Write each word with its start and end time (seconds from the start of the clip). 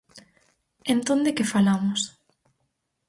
¿Entón 0.93 1.19
de 1.25 1.31
que 1.37 1.49
falamos? 1.53 2.01